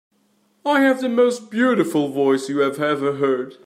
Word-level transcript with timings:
I 0.65 0.81
have 0.81 1.01
the 1.01 1.09
most 1.09 1.51
beautiful 1.51 2.07
voice 2.09 2.49
you 2.49 2.57
have 2.61 2.79
ever 2.79 3.17
heard. 3.17 3.57